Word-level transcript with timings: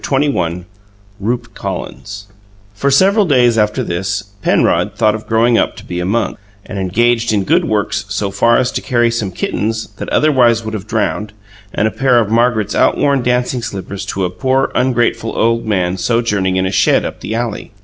CHAPTER 0.03 0.29
XXI 0.29 0.65
RUPE 1.19 1.53
COLLINS 1.53 2.25
For 2.73 2.89
several 2.89 3.25
days 3.27 3.55
after 3.59 3.83
this, 3.83 4.23
Penrod 4.41 4.95
thought 4.95 5.13
of 5.13 5.27
growing 5.27 5.59
up 5.59 5.75
to 5.75 5.85
be 5.85 5.99
a 5.99 6.07
monk, 6.07 6.39
and 6.65 6.79
engaged 6.79 7.31
in 7.31 7.43
good 7.43 7.65
works 7.65 8.05
so 8.09 8.31
far 8.31 8.57
as 8.57 8.71
to 8.71 8.81
carry 8.81 9.11
some 9.11 9.29
kittens 9.29 9.89
(that 9.97 10.09
otherwise 10.09 10.65
would 10.65 10.73
have 10.73 10.87
been 10.87 10.97
drowned) 10.97 11.33
and 11.71 11.87
a 11.87 11.91
pair 11.91 12.17
of 12.17 12.31
Margaret's 12.31 12.73
outworn 12.73 13.21
dancing 13.21 13.61
slippers 13.61 14.03
to 14.07 14.25
a 14.25 14.31
poor, 14.31 14.71
ungrateful 14.73 15.37
old 15.37 15.67
man 15.67 15.97
sojourning 15.97 16.55
in 16.55 16.65
a 16.65 16.71
shed 16.71 17.05
up 17.05 17.19
the 17.19 17.35
alley. 17.35 17.71